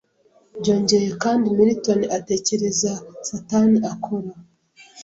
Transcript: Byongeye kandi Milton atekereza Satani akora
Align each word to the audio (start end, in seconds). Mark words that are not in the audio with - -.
Byongeye 0.59 1.09
kandi 1.23 1.47
Milton 1.57 1.99
atekereza 2.17 2.91
Satani 3.27 3.77
akora 3.91 4.29